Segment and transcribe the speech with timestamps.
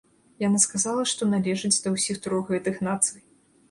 [0.43, 3.29] Яна сказала, што належыць да ўсіх трох гэтых нацый.